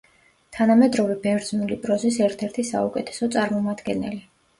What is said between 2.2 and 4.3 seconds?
ერთ-ერთი საუკეთესო წარმომადგენელი.